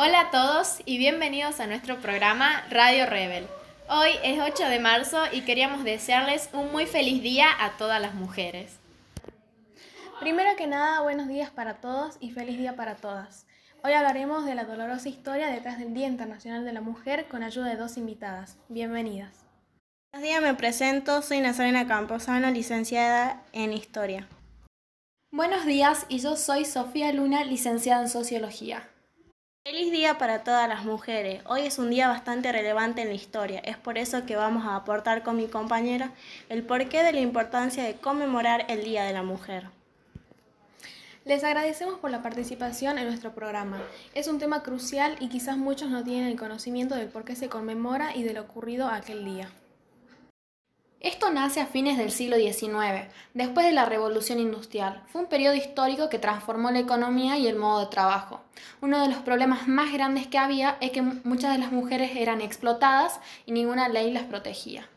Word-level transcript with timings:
Hola 0.00 0.20
a 0.20 0.30
todos 0.30 0.80
y 0.84 0.96
bienvenidos 0.96 1.58
a 1.58 1.66
nuestro 1.66 1.98
programa 1.98 2.64
Radio 2.70 3.04
Rebel. 3.04 3.48
Hoy 3.90 4.10
es 4.22 4.38
8 4.40 4.68
de 4.68 4.78
marzo 4.78 5.18
y 5.32 5.40
queríamos 5.40 5.82
desearles 5.82 6.50
un 6.52 6.70
muy 6.70 6.86
feliz 6.86 7.20
día 7.20 7.48
a 7.58 7.76
todas 7.78 8.00
las 8.00 8.14
mujeres. 8.14 8.76
Primero 10.20 10.54
que 10.56 10.68
nada, 10.68 11.00
buenos 11.00 11.26
días 11.26 11.50
para 11.50 11.80
todos 11.80 12.16
y 12.20 12.30
feliz 12.30 12.58
día 12.58 12.76
para 12.76 12.94
todas. 12.94 13.44
Hoy 13.82 13.92
hablaremos 13.92 14.44
de 14.44 14.54
la 14.54 14.62
dolorosa 14.62 15.08
historia 15.08 15.48
detrás 15.48 15.80
del 15.80 15.92
Día 15.92 16.06
Internacional 16.06 16.64
de 16.64 16.74
la 16.74 16.80
Mujer 16.80 17.26
con 17.26 17.42
ayuda 17.42 17.66
de 17.66 17.74
dos 17.74 17.96
invitadas. 17.96 18.56
Bienvenidas. 18.68 19.34
Buenos 20.12 20.28
días, 20.28 20.40
me 20.40 20.54
presento, 20.54 21.22
soy 21.22 21.40
Nazarena 21.40 21.88
Camposano, 21.88 22.52
licenciada 22.52 23.42
en 23.52 23.72
Historia. 23.72 24.28
Buenos 25.32 25.66
días, 25.66 26.06
y 26.08 26.20
yo 26.20 26.36
soy 26.36 26.66
Sofía 26.66 27.12
Luna, 27.12 27.42
licenciada 27.42 28.02
en 28.02 28.08
Sociología. 28.08 28.88
Feliz 29.70 29.92
día 29.92 30.16
para 30.16 30.44
todas 30.44 30.66
las 30.66 30.86
mujeres. 30.86 31.42
Hoy 31.44 31.60
es 31.60 31.78
un 31.78 31.90
día 31.90 32.08
bastante 32.08 32.50
relevante 32.52 33.02
en 33.02 33.08
la 33.08 33.14
historia. 33.14 33.60
Es 33.62 33.76
por 33.76 33.98
eso 33.98 34.24
que 34.24 34.34
vamos 34.34 34.64
a 34.64 34.76
aportar 34.76 35.22
con 35.22 35.36
mi 35.36 35.46
compañera 35.46 36.10
el 36.48 36.62
porqué 36.62 37.02
de 37.02 37.12
la 37.12 37.20
importancia 37.20 37.84
de 37.84 37.96
conmemorar 37.96 38.64
el 38.70 38.82
Día 38.82 39.04
de 39.04 39.12
la 39.12 39.22
Mujer. 39.22 39.68
Les 41.26 41.44
agradecemos 41.44 41.98
por 41.98 42.10
la 42.10 42.22
participación 42.22 42.96
en 42.96 43.08
nuestro 43.08 43.34
programa. 43.34 43.82
Es 44.14 44.26
un 44.26 44.38
tema 44.38 44.62
crucial 44.62 45.16
y 45.20 45.28
quizás 45.28 45.58
muchos 45.58 45.90
no 45.90 46.02
tienen 46.02 46.28
el 46.28 46.38
conocimiento 46.38 46.94
del 46.94 47.08
por 47.08 47.26
qué 47.26 47.36
se 47.36 47.50
conmemora 47.50 48.16
y 48.16 48.22
de 48.22 48.32
lo 48.32 48.40
ocurrido 48.40 48.88
aquel 48.88 49.22
día. 49.26 49.50
Esto 51.00 51.30
nace 51.30 51.60
a 51.60 51.66
fines 51.66 51.96
del 51.96 52.10
siglo 52.10 52.36
XIX, 52.36 53.06
después 53.32 53.64
de 53.64 53.72
la 53.72 53.84
Revolución 53.84 54.40
Industrial. 54.40 55.04
Fue 55.06 55.20
un 55.20 55.28
periodo 55.28 55.54
histórico 55.54 56.08
que 56.08 56.18
transformó 56.18 56.72
la 56.72 56.80
economía 56.80 57.38
y 57.38 57.46
el 57.46 57.54
modo 57.54 57.80
de 57.80 57.86
trabajo. 57.86 58.40
Uno 58.80 59.00
de 59.00 59.08
los 59.08 59.18
problemas 59.18 59.68
más 59.68 59.92
grandes 59.92 60.26
que 60.26 60.38
había 60.38 60.76
es 60.80 60.90
que 60.90 61.02
muchas 61.02 61.52
de 61.52 61.58
las 61.58 61.70
mujeres 61.70 62.16
eran 62.16 62.40
explotadas 62.40 63.20
y 63.46 63.52
ninguna 63.52 63.88
ley 63.88 64.10
las 64.10 64.24
protegía. 64.24 64.88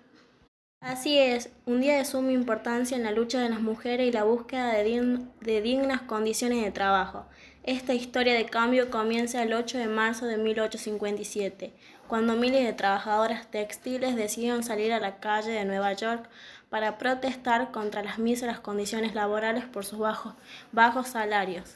Así 0.79 1.19
es, 1.19 1.51
un 1.67 1.81
día 1.81 1.97
de 1.97 2.05
suma 2.05 2.31
importancia 2.31 2.97
en 2.97 3.03
la 3.03 3.11
lucha 3.11 3.39
de 3.39 3.49
las 3.49 3.61
mujeres 3.61 4.07
y 4.07 4.11
la 4.11 4.23
búsqueda 4.23 4.73
de, 4.73 5.19
de 5.41 5.61
dignas 5.61 6.01
condiciones 6.01 6.63
de 6.63 6.71
trabajo. 6.71 7.27
Esta 7.63 7.93
historia 7.93 8.33
de 8.33 8.47
cambio 8.47 8.89
comienza 8.89 9.43
el 9.43 9.53
8 9.53 9.77
de 9.77 9.85
marzo 9.85 10.25
de 10.25 10.37
1857, 10.37 11.71
cuando 12.07 12.35
miles 12.35 12.65
de 12.65 12.73
trabajadoras 12.73 13.51
textiles 13.51 14.15
decidieron 14.15 14.63
salir 14.63 14.91
a 14.93 14.99
la 14.99 15.19
calle 15.19 15.51
de 15.51 15.63
Nueva 15.63 15.93
York 15.93 16.27
para 16.71 16.97
protestar 16.97 17.69
contra 17.69 18.01
las 18.01 18.17
míseras 18.17 18.59
condiciones 18.59 19.13
laborales 19.13 19.65
por 19.65 19.85
sus 19.85 19.99
bajos, 19.99 21.07
salarios, 21.07 21.75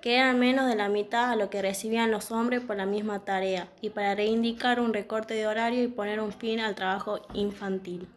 que 0.00 0.16
eran 0.16 0.38
menos 0.38 0.68
de 0.68 0.76
la 0.76 0.88
mitad 0.88 1.30
a 1.30 1.36
lo 1.36 1.50
que 1.50 1.60
recibían 1.60 2.10
los 2.10 2.30
hombres 2.30 2.62
por 2.62 2.76
la 2.76 2.86
misma 2.86 3.18
tarea, 3.26 3.68
y 3.82 3.90
para 3.90 4.14
reivindicar 4.14 4.80
un 4.80 4.94
recorte 4.94 5.34
de 5.34 5.46
horario 5.46 5.82
y 5.82 5.88
poner 5.88 6.18
un 6.18 6.32
fin 6.32 6.60
al 6.60 6.74
trabajo 6.74 7.20
infantil. 7.34 8.08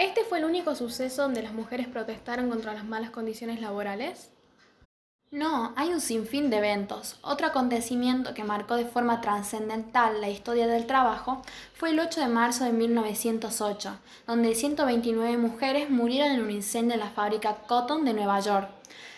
¿Este 0.00 0.24
fue 0.24 0.38
el 0.38 0.44
único 0.44 0.74
suceso 0.74 1.22
donde 1.22 1.42
las 1.42 1.52
mujeres 1.52 1.86
protestaron 1.86 2.50
contra 2.50 2.74
las 2.74 2.84
malas 2.84 3.10
condiciones 3.10 3.60
laborales? 3.60 4.32
No, 5.32 5.72
hay 5.74 5.88
un 5.88 6.00
sinfín 6.00 6.50
de 6.50 6.58
eventos. 6.58 7.18
Otro 7.20 7.48
acontecimiento 7.48 8.32
que 8.32 8.44
marcó 8.44 8.76
de 8.76 8.84
forma 8.84 9.20
trascendental 9.20 10.20
la 10.20 10.28
historia 10.28 10.68
del 10.68 10.86
trabajo 10.86 11.42
fue 11.74 11.90
el 11.90 11.98
8 11.98 12.20
de 12.20 12.28
marzo 12.28 12.64
de 12.64 12.72
1908, 12.72 13.98
donde 14.28 14.54
129 14.54 15.36
mujeres 15.36 15.90
murieron 15.90 16.30
en 16.30 16.42
un 16.42 16.52
incendio 16.52 16.94
en 16.94 17.00
la 17.00 17.10
fábrica 17.10 17.56
Cotton 17.66 18.04
de 18.04 18.14
Nueva 18.14 18.38
York, 18.38 18.68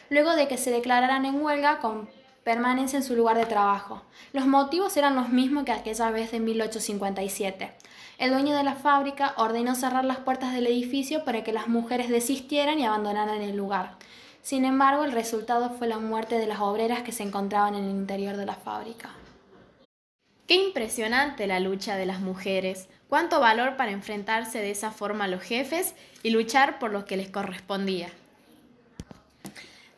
luego 0.08 0.34
de 0.34 0.48
que 0.48 0.56
se 0.56 0.70
declararan 0.70 1.26
en 1.26 1.42
huelga 1.42 1.78
con 1.78 2.08
permanencia 2.42 2.96
en 2.96 3.04
su 3.04 3.14
lugar 3.14 3.36
de 3.36 3.44
trabajo. 3.44 4.00
Los 4.32 4.46
motivos 4.46 4.96
eran 4.96 5.14
los 5.14 5.28
mismos 5.28 5.64
que 5.64 5.72
aquella 5.72 6.10
vez 6.10 6.30
de 6.30 6.40
1857. 6.40 7.70
El 8.16 8.30
dueño 8.30 8.56
de 8.56 8.64
la 8.64 8.76
fábrica 8.76 9.34
ordenó 9.36 9.74
cerrar 9.74 10.06
las 10.06 10.18
puertas 10.18 10.54
del 10.54 10.68
edificio 10.68 11.26
para 11.26 11.44
que 11.44 11.52
las 11.52 11.68
mujeres 11.68 12.08
desistieran 12.08 12.78
y 12.78 12.86
abandonaran 12.86 13.42
el 13.42 13.54
lugar. 13.54 13.98
Sin 14.42 14.64
embargo, 14.64 15.04
el 15.04 15.12
resultado 15.12 15.70
fue 15.70 15.86
la 15.86 15.98
muerte 15.98 16.38
de 16.38 16.46
las 16.46 16.60
obreras 16.60 17.02
que 17.02 17.12
se 17.12 17.22
encontraban 17.22 17.74
en 17.74 17.84
el 17.84 17.90
interior 17.90 18.36
de 18.36 18.46
la 18.46 18.54
fábrica. 18.54 19.10
Qué 20.46 20.54
impresionante 20.54 21.46
la 21.46 21.60
lucha 21.60 21.96
de 21.96 22.06
las 22.06 22.20
mujeres, 22.20 22.88
cuánto 23.08 23.38
valor 23.38 23.76
para 23.76 23.90
enfrentarse 23.90 24.60
de 24.60 24.70
esa 24.70 24.90
forma 24.90 25.24
a 25.24 25.28
los 25.28 25.42
jefes 25.42 25.94
y 26.22 26.30
luchar 26.30 26.78
por 26.78 26.90
lo 26.90 27.04
que 27.04 27.18
les 27.18 27.28
correspondía. 27.28 28.08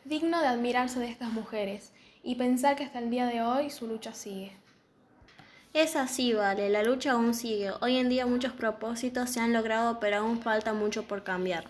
Digno 0.03 0.41
de 0.41 0.47
admirarse 0.47 0.99
de 0.99 1.07
estas 1.07 1.31
mujeres 1.31 1.93
y 2.21 2.35
pensar 2.35 2.75
que 2.75 2.83
hasta 2.83 2.99
el 2.99 3.09
día 3.09 3.27
de 3.27 3.41
hoy 3.41 3.69
su 3.69 3.87
lucha 3.87 4.13
sigue. 4.13 4.57
Es 5.73 5.95
así, 5.95 6.33
vale, 6.33 6.69
la 6.69 6.83
lucha 6.83 7.13
aún 7.13 7.33
sigue. 7.33 7.71
Hoy 7.79 7.95
en 7.95 8.09
día 8.09 8.25
muchos 8.25 8.51
propósitos 8.51 9.29
se 9.29 9.39
han 9.39 9.53
logrado, 9.53 10.01
pero 10.01 10.17
aún 10.17 10.41
falta 10.41 10.73
mucho 10.73 11.03
por 11.03 11.23
cambiar. 11.23 11.63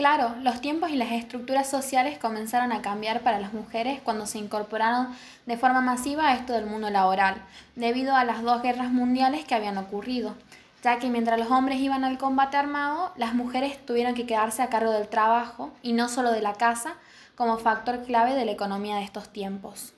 Claro, 0.00 0.34
los 0.40 0.62
tiempos 0.62 0.88
y 0.88 0.96
las 0.96 1.12
estructuras 1.12 1.68
sociales 1.68 2.16
comenzaron 2.16 2.72
a 2.72 2.80
cambiar 2.80 3.20
para 3.20 3.38
las 3.38 3.52
mujeres 3.52 4.00
cuando 4.02 4.24
se 4.24 4.38
incorporaron 4.38 5.08
de 5.44 5.58
forma 5.58 5.82
masiva 5.82 6.26
a 6.26 6.36
esto 6.36 6.54
del 6.54 6.64
mundo 6.64 6.88
laboral, 6.88 7.34
debido 7.76 8.16
a 8.16 8.24
las 8.24 8.40
dos 8.40 8.62
guerras 8.62 8.90
mundiales 8.90 9.44
que 9.44 9.54
habían 9.54 9.76
ocurrido, 9.76 10.34
ya 10.82 10.98
que 10.98 11.10
mientras 11.10 11.38
los 11.38 11.50
hombres 11.50 11.80
iban 11.80 12.02
al 12.04 12.16
combate 12.16 12.56
armado, 12.56 13.12
las 13.16 13.34
mujeres 13.34 13.84
tuvieron 13.84 14.14
que 14.14 14.24
quedarse 14.24 14.62
a 14.62 14.70
cargo 14.70 14.90
del 14.90 15.06
trabajo 15.06 15.70
y 15.82 15.92
no 15.92 16.08
solo 16.08 16.32
de 16.32 16.40
la 16.40 16.54
casa, 16.54 16.94
como 17.34 17.58
factor 17.58 18.02
clave 18.04 18.32
de 18.32 18.46
la 18.46 18.52
economía 18.52 18.96
de 18.96 19.04
estos 19.04 19.28
tiempos. 19.28 19.92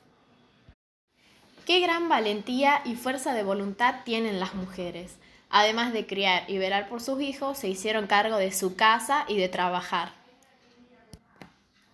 Qué 1.64 1.78
gran 1.78 2.08
valentía 2.08 2.82
y 2.84 2.96
fuerza 2.96 3.34
de 3.34 3.44
voluntad 3.44 4.00
tienen 4.04 4.40
las 4.40 4.54
mujeres. 4.54 5.14
Además 5.54 5.92
de 5.92 6.06
criar 6.06 6.44
y 6.48 6.56
velar 6.56 6.88
por 6.88 7.02
sus 7.02 7.20
hijos, 7.20 7.58
se 7.58 7.68
hicieron 7.68 8.06
cargo 8.06 8.38
de 8.38 8.52
su 8.52 8.74
casa 8.74 9.26
y 9.28 9.36
de 9.36 9.50
trabajar. 9.50 10.12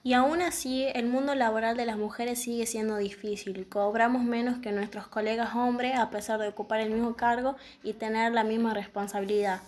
Y 0.05 0.13
aún 0.15 0.41
así, 0.41 0.87
el 0.95 1.07
mundo 1.07 1.35
laboral 1.35 1.77
de 1.77 1.85
las 1.85 1.99
mujeres 1.99 2.41
sigue 2.41 2.67
siendo 2.67 2.97
difícil. 2.97 3.69
Cobramos 3.69 4.23
menos 4.23 4.61
que 4.61 4.71
nuestros 4.71 5.09
colegas 5.09 5.57
hombres 5.57 5.99
a 5.99 6.09
pesar 6.09 6.39
de 6.39 6.47
ocupar 6.47 6.81
el 6.81 6.91
mismo 6.91 7.17
cargo 7.17 7.57
y 7.83 7.95
tener 7.95 8.33
la 8.33 8.45
misma 8.45 8.75
responsabilidad. 8.75 9.61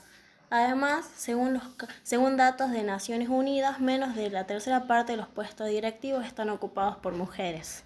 Además, 0.51 1.05
según, 1.17 2.37
datos 2.37 2.71
de 2.71 2.85
Naciones 2.85 3.29
Unidas, 3.29 3.81
menos 3.81 4.15
de 4.15 4.31
la 4.31 4.47
tercera 4.47 4.87
parte 4.87 5.13
de 5.13 5.19
los 5.19 5.29
puestos 5.29 5.67
directivos 5.67 6.25
están 6.25 6.49
ocupados 6.49 6.97
por 6.97 7.13
mujeres. 7.13 7.85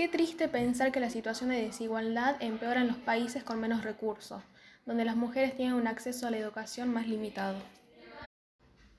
Qué 0.00 0.08
triste 0.08 0.48
pensar 0.48 0.92
que 0.92 0.98
la 0.98 1.10
situación 1.10 1.50
de 1.50 1.60
desigualdad 1.60 2.36
empeora 2.40 2.80
en 2.80 2.88
los 2.88 2.96
países 2.96 3.44
con 3.44 3.60
menos 3.60 3.84
recursos, 3.84 4.42
donde 4.86 5.04
las 5.04 5.14
mujeres 5.14 5.54
tienen 5.54 5.74
un 5.74 5.86
acceso 5.86 6.26
a 6.26 6.30
la 6.30 6.38
educación 6.38 6.90
más 6.90 7.06
limitado. 7.06 7.58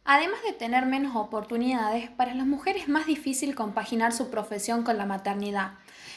Además 0.05 0.43
de 0.45 0.53
tener 0.53 0.85
menos 0.85 1.15
oportunidades, 1.15 2.11
para 2.11 2.35
las 2.35 2.45
mujeres 2.45 2.83
es 2.83 2.87
más 2.87 3.07
difícil 3.07 3.55
compaginar 3.55 4.13
su 4.13 4.29
profesión 4.29 4.83
con 4.83 4.99
la 4.99 5.07
maternidad. 5.07 5.71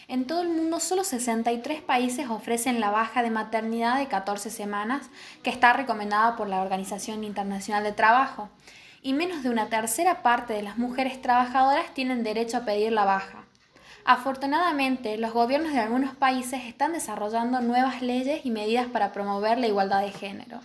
En 0.07 0.27
todo 0.27 0.43
el 0.43 0.51
mundo, 0.51 0.81
solo 0.81 1.03
63 1.03 1.81
países 1.81 2.29
ofrecen 2.29 2.79
la 2.79 2.91
baja 2.91 3.23
de 3.23 3.31
maternidad 3.31 3.97
de 3.97 4.09
14 4.09 4.51
semanas, 4.51 5.09
que 5.43 5.49
está 5.49 5.73
recomendada 5.73 6.37
por 6.37 6.47
la 6.47 6.61
Organización 6.61 7.25
Internacional 7.25 7.85
de 7.85 7.93
Trabajo, 7.93 8.51
y 9.01 9.15
menos 9.15 9.43
de 9.43 9.49
una 9.49 9.71
tercera 9.71 10.23
parte 10.23 10.53
de 10.53 10.63
las 10.63 10.77
mujeres 10.77 11.23
trabajadoras 11.23 11.95
tienen 11.95 12.23
derecho 12.23 12.59
a 12.59 12.67
pedir 12.67 12.93
la 12.93 13.07
baja. 13.07 13.45
Afortunadamente, 14.05 15.17
los 15.17 15.33
gobiernos 15.33 15.73
de 15.73 15.81
algunos 15.81 16.15
países 16.15 16.65
están 16.65 16.93
desarrollando 16.93 17.63
nuevas 17.63 18.03
leyes 18.03 18.45
y 18.45 18.51
medidas 18.51 18.87
para 18.89 19.13
promover 19.13 19.59
la 19.59 19.67
igualdad 19.67 20.03
de 20.03 20.13
género. 20.13 20.61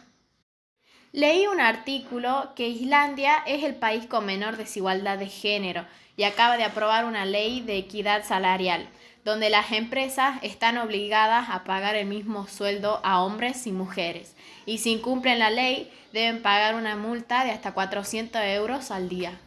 Leí 1.13 1.47
un 1.47 1.61
artículo 1.61 2.51
que 2.55 2.67
Islandia 2.67 3.35
es 3.47 3.63
el 3.63 3.75
país 3.75 4.05
con 4.07 4.25
menor 4.25 4.57
desigualdad 4.57 5.17
de 5.17 5.27
género 5.27 5.85
y 6.17 6.23
acaba 6.23 6.57
de 6.57 6.65
aprobar 6.65 7.05
una 7.05 7.25
ley 7.25 7.61
de 7.61 7.77
equidad 7.77 8.25
salarial, 8.25 8.89
donde 9.23 9.49
las 9.49 9.71
empresas 9.71 10.37
están 10.43 10.77
obligadas 10.77 11.49
a 11.49 11.63
pagar 11.63 11.95
el 11.95 12.07
mismo 12.07 12.45
sueldo 12.45 12.99
a 13.03 13.23
hombres 13.23 13.65
y 13.67 13.71
mujeres, 13.71 14.35
y 14.65 14.79
si 14.79 14.91
incumplen 14.91 15.39
la 15.39 15.49
ley 15.49 15.91
deben 16.11 16.41
pagar 16.41 16.75
una 16.75 16.95
multa 16.95 17.45
de 17.45 17.51
hasta 17.51 17.73
400 17.73 18.41
euros 18.43 18.91
al 18.91 19.07
día. 19.07 19.39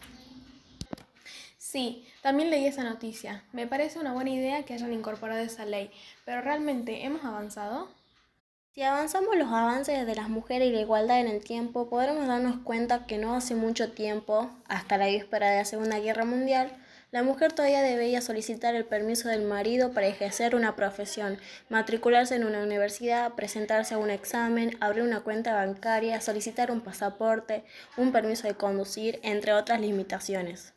Sí, 1.73 2.07
también 2.21 2.51
leí 2.51 2.67
esa 2.67 2.85
noticia. 2.85 3.45
Me 3.55 3.67
parece 3.67 3.99
una 3.99 4.13
buena 4.13 4.29
idea 4.29 4.63
que 4.63 4.75
hayan 4.75 4.93
incorporado 4.93 5.41
esa 5.41 5.65
ley, 5.65 5.91
pero 6.27 6.43
¿realmente 6.43 7.07
hemos 7.07 7.25
avanzado? 7.25 7.89
Si 8.75 8.83
avanzamos 8.83 9.37
los 9.37 9.49
avances 9.49 10.07
de 10.07 10.15
las 10.15 10.29
mujeres 10.29 10.69
y 10.69 10.73
la 10.73 10.83
igualdad 10.83 11.21
en 11.21 11.29
el 11.29 11.43
tiempo, 11.43 11.89
podremos 11.89 12.27
darnos 12.27 12.59
cuenta 12.63 13.07
que 13.07 13.17
no 13.17 13.35
hace 13.35 13.55
mucho 13.55 13.91
tiempo, 13.91 14.51
hasta 14.69 14.99
la 14.99 15.07
víspera 15.07 15.49
de 15.49 15.61
la 15.61 15.65
Segunda 15.65 15.99
Guerra 15.99 16.27
Mundial, 16.27 16.71
la 17.11 17.23
mujer 17.23 17.55
todavía 17.55 17.81
debía 17.81 18.21
solicitar 18.21 18.75
el 18.75 18.85
permiso 18.85 19.31
del 19.31 19.41
marido 19.41 19.93
para 19.93 20.09
ejercer 20.09 20.55
una 20.55 20.77
profesión, 20.77 21.39
matricularse 21.71 22.35
en 22.35 22.45
una 22.45 22.63
universidad, 22.63 23.33
presentarse 23.33 23.95
a 23.95 23.99
un 23.99 24.11
examen, 24.11 24.77
abrir 24.81 25.05
una 25.05 25.21
cuenta 25.21 25.55
bancaria, 25.55 26.21
solicitar 26.21 26.71
un 26.71 26.83
pasaporte, 26.83 27.65
un 27.97 28.13
permiso 28.13 28.47
de 28.47 28.57
conducir, 28.57 29.21
entre 29.23 29.55
otras 29.55 29.81
limitaciones. 29.81 30.75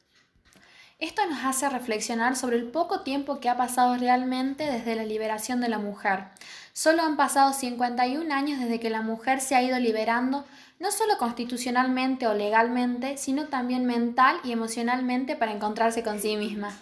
Esto 0.97 1.25
nos 1.25 1.43
hace 1.43 1.67
reflexionar 1.67 2.37
sobre 2.37 2.55
el 2.55 2.67
poco 2.67 3.01
tiempo 3.01 3.41
que 3.41 3.49
ha 3.49 3.57
pasado 3.57 3.97
realmente 3.97 4.63
desde 4.63 4.95
la 4.95 5.03
liberación 5.03 5.59
de 5.59 5.67
la 5.67 5.77
mujer. 5.77 6.23
Solo 6.71 7.03
han 7.03 7.17
pasado 7.17 7.51
51 7.51 8.33
años 8.33 8.61
desde 8.61 8.79
que 8.79 8.89
la 8.89 9.01
mujer 9.01 9.41
se 9.41 9.55
ha 9.55 9.61
ido 9.61 9.77
liberando, 9.77 10.45
no 10.79 10.91
solo 10.91 11.17
constitucionalmente 11.17 12.27
o 12.27 12.33
legalmente, 12.33 13.17
sino 13.17 13.47
también 13.49 13.85
mental 13.85 14.39
y 14.45 14.53
emocionalmente 14.53 15.35
para 15.35 15.51
encontrarse 15.51 16.01
con 16.01 16.21
sí 16.21 16.37
misma. 16.37 16.73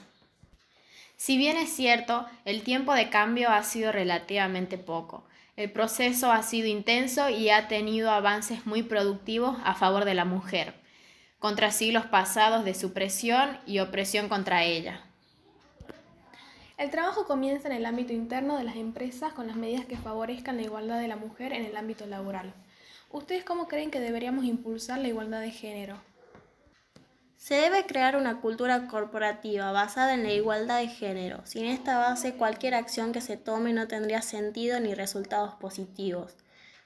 Si 1.18 1.40
bien 1.40 1.58
es 1.58 1.72
cierto, 1.72 2.28
el 2.46 2.62
tiempo 2.62 2.94
de 2.94 3.10
cambio 3.10 3.50
ha 3.50 3.64
sido 3.64 3.92
relativamente 3.92 4.78
poco. 4.78 5.24
El 5.56 5.72
proceso 5.72 6.32
ha 6.32 6.44
sido 6.44 6.68
intenso 6.68 7.30
y 7.30 7.50
ha 7.50 7.68
tenido 7.68 8.12
avances 8.12 8.68
muy 8.68 8.84
productivos 8.84 9.58
a 9.64 9.74
favor 9.74 10.06
de 10.06 10.14
la 10.14 10.26
mujer 10.26 10.83
contra 11.44 11.72
siglos 11.72 12.06
pasados 12.06 12.64
de 12.64 12.74
supresión 12.74 13.60
y 13.66 13.80
opresión 13.80 14.30
contra 14.30 14.64
ella. 14.64 15.02
El 16.78 16.90
trabajo 16.90 17.26
comienza 17.26 17.68
en 17.68 17.74
el 17.74 17.86
ámbito 17.86 18.14
interno 18.14 18.58
de 18.58 18.64
las 18.64 18.78
empresas 18.78 19.34
con 19.34 19.48
las 19.48 19.58
medidas 19.58 19.84
que 19.84 19.98
favorezcan 19.98 20.56
la 20.56 20.62
igualdad 20.62 21.02
de 21.02 21.10
la 21.10 21.18
mujer 21.18 21.52
en 21.52 21.66
el 21.66 21.76
ámbito 21.76 22.06
laboral. 22.06 22.54
¿Ustedes 23.12 23.44
cómo 23.44 23.68
creen 23.68 23.92
que 23.92 24.00
deberíamos 24.00 24.46
impulsar 24.46 25.00
la 25.00 25.10
igualdad 25.10 25.42
de 25.42 25.52
género? 25.52 25.98
Se 27.36 27.56
debe 27.56 27.86
crear 27.86 28.16
una 28.16 28.40
cultura 28.40 28.88
corporativa 28.88 29.70
basada 29.74 30.14
en 30.14 30.24
la 30.24 30.32
igualdad 30.32 30.80
de 30.80 30.88
género. 30.88 31.42
Sin 31.44 31.66
esta 31.66 31.98
base, 31.98 32.36
cualquier 32.36 32.74
acción 32.74 33.12
que 33.12 33.20
se 33.20 33.36
tome 33.36 33.74
no 33.74 33.90
tendría 33.90 34.22
sentido 34.22 34.80
ni 34.80 34.94
resultados 34.96 35.56
positivos. 35.56 36.38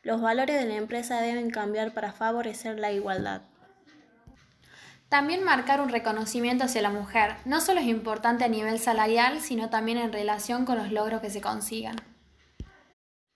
Los 0.02 0.20
valores 0.20 0.60
de 0.60 0.66
la 0.66 0.78
empresa 0.78 1.22
deben 1.22 1.52
cambiar 1.52 1.94
para 1.94 2.12
favorecer 2.12 2.80
la 2.80 2.92
igualdad. 2.92 3.44
También 5.10 5.44
marcar 5.44 5.80
un 5.80 5.90
reconocimiento 5.90 6.66
hacia 6.66 6.82
la 6.82 6.90
mujer 6.90 7.36
no 7.46 7.62
solo 7.62 7.80
es 7.80 7.88
importante 7.88 8.44
a 8.44 8.50
nivel 8.50 8.78
salarial, 8.78 9.40
sino 9.40 9.70
también 9.70 9.98
en 9.98 10.12
relación 10.12 10.66
con 10.66 10.78
los 10.78 10.92
logros 10.92 11.22
que 11.22 11.30
se 11.30 11.40
consigan. 11.40 11.96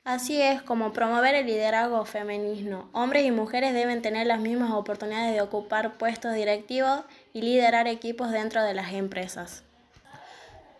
Así 0.03 0.41
es 0.41 0.61
como 0.63 0.93
promover 0.93 1.35
el 1.35 1.45
liderazgo 1.45 2.03
feminismo. 2.05 2.89
Hombres 2.91 3.23
y 3.25 3.31
mujeres 3.31 3.73
deben 3.73 4.01
tener 4.01 4.27
las 4.27 4.41
mismas 4.41 4.71
oportunidades 4.71 5.33
de 5.33 5.41
ocupar 5.41 5.97
puestos 5.97 6.33
directivos 6.33 7.03
y 7.33 7.41
liderar 7.41 7.87
equipos 7.87 8.31
dentro 8.31 8.63
de 8.63 8.73
las 8.73 8.93
empresas. 8.93 9.63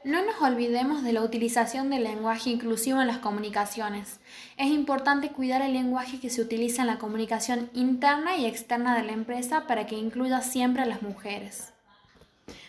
No 0.03 0.25
nos 0.25 0.42
olvidemos 0.42 1.03
de 1.03 1.13
la 1.13 1.21
utilización 1.21 1.92
del 1.92 2.03
lenguaje 2.03 2.50
inclusivo 2.50 3.01
en 3.01 3.07
las 3.07 3.19
comunicaciones. 3.19 4.19
Es 4.57 4.68
importante 4.68 5.30
cuidar 5.30 5.62
el 5.62 5.74
lenguaje 5.74 6.19
que 6.19 6.31
se 6.31 6.42
utiliza 6.42 6.81
en 6.81 6.88
la 6.88 6.98
comunicación 6.98 7.69
interna 7.75 8.36
y 8.36 8.48
externa 8.48 8.98
de 8.98 9.03
la 9.03 9.12
empresa 9.12 9.68
para 9.68 9.86
que 9.86 9.95
incluya 9.95 10.42
siempre 10.42 10.81
a 10.81 10.88
las 10.88 11.03
mujeres. 11.03 11.71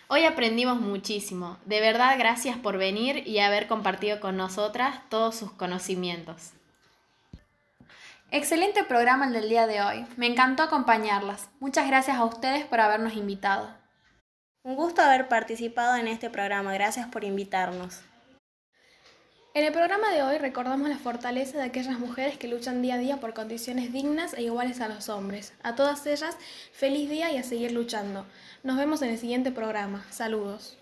Hoy 0.08 0.24
aprendimos 0.24 0.78
muchísimo. 0.78 1.56
De 1.64 1.80
verdad, 1.80 2.16
gracias 2.18 2.58
por 2.58 2.76
venir 2.76 3.26
y 3.26 3.38
haber 3.38 3.66
compartido 3.66 4.20
con 4.20 4.36
nosotras 4.36 5.00
todos 5.08 5.34
sus 5.34 5.52
conocimientos. 5.52 6.50
Excelente 8.30 8.84
programa 8.84 9.26
el 9.26 9.32
del 9.32 9.48
día 9.48 9.66
de 9.66 9.80
hoy. 9.80 10.06
Me 10.18 10.26
encantó 10.26 10.64
acompañarlas. 10.64 11.48
Muchas 11.60 11.86
gracias 11.86 12.18
a 12.18 12.26
ustedes 12.26 12.66
por 12.66 12.80
habernos 12.80 13.14
invitado. 13.14 13.81
Un 14.64 14.76
gusto 14.76 15.02
haber 15.02 15.26
participado 15.26 15.96
en 15.96 16.06
este 16.06 16.30
programa. 16.30 16.72
Gracias 16.72 17.08
por 17.08 17.24
invitarnos. 17.24 18.00
En 19.54 19.64
el 19.64 19.72
programa 19.72 20.10
de 20.10 20.22
hoy 20.22 20.38
recordamos 20.38 20.88
la 20.88 20.98
fortaleza 20.98 21.58
de 21.58 21.64
aquellas 21.64 21.98
mujeres 21.98 22.38
que 22.38 22.46
luchan 22.46 22.80
día 22.80 22.94
a 22.94 22.98
día 22.98 23.16
por 23.18 23.34
condiciones 23.34 23.92
dignas 23.92 24.34
e 24.34 24.42
iguales 24.42 24.80
a 24.80 24.88
los 24.88 25.08
hombres. 25.08 25.52
A 25.64 25.74
todas 25.74 26.06
ellas, 26.06 26.36
feliz 26.72 27.10
día 27.10 27.30
y 27.32 27.38
a 27.38 27.42
seguir 27.42 27.72
luchando. 27.72 28.24
Nos 28.62 28.76
vemos 28.76 29.02
en 29.02 29.10
el 29.10 29.18
siguiente 29.18 29.50
programa. 29.50 30.06
Saludos. 30.10 30.78